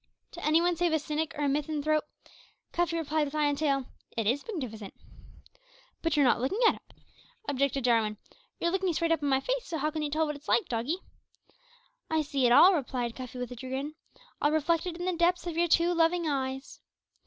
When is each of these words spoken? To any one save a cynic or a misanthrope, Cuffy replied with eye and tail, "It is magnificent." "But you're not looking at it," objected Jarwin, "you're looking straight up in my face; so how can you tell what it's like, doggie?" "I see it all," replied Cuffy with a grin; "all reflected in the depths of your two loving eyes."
To 0.31 0.43
any 0.43 0.59
one 0.61 0.75
save 0.75 0.93
a 0.93 0.97
cynic 0.97 1.35
or 1.37 1.43
a 1.43 1.47
misanthrope, 1.47 2.05
Cuffy 2.71 2.97
replied 2.97 3.25
with 3.25 3.35
eye 3.35 3.45
and 3.45 3.55
tail, 3.55 3.85
"It 4.17 4.25
is 4.25 4.43
magnificent." 4.47 4.95
"But 6.01 6.17
you're 6.17 6.25
not 6.25 6.41
looking 6.41 6.57
at 6.67 6.73
it," 6.73 6.81
objected 7.47 7.83
Jarwin, 7.83 8.17
"you're 8.59 8.71
looking 8.71 8.91
straight 8.93 9.11
up 9.11 9.21
in 9.21 9.29
my 9.29 9.39
face; 9.39 9.67
so 9.67 9.77
how 9.77 9.91
can 9.91 10.01
you 10.01 10.09
tell 10.09 10.25
what 10.25 10.35
it's 10.35 10.47
like, 10.47 10.67
doggie?" 10.67 11.01
"I 12.09 12.23
see 12.23 12.47
it 12.47 12.51
all," 12.51 12.73
replied 12.73 13.15
Cuffy 13.15 13.37
with 13.37 13.51
a 13.51 13.55
grin; 13.55 13.93
"all 14.41 14.51
reflected 14.51 14.97
in 14.97 15.05
the 15.05 15.13
depths 15.15 15.45
of 15.45 15.55
your 15.55 15.67
two 15.67 15.93
loving 15.93 16.27
eyes." 16.27 16.79